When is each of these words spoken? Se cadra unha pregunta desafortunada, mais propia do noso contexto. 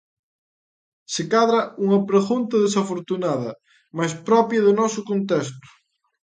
Se 1.13 1.23
cadra 1.33 1.61
unha 1.85 1.99
pregunta 2.09 2.63
desafortunada, 2.65 3.51
mais 3.97 4.13
propia 4.27 4.61
do 4.65 4.71
noso 4.81 4.99
contexto. 5.09 5.67